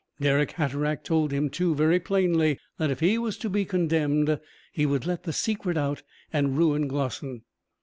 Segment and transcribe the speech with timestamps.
[0.19, 4.39] Dirck Hatteraick told him, too, very plainly, that if he was to be condemned
[4.71, 6.01] he would let the secret out
[6.33, 7.43] and ruin Glossin.